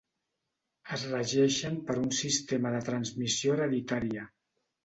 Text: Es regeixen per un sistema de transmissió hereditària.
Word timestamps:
Es 0.95 1.03
regeixen 1.11 1.77
per 1.91 1.97
un 2.05 2.09
sistema 2.21 2.75
de 2.77 2.81
transmissió 2.91 3.55
hereditària. 3.59 4.27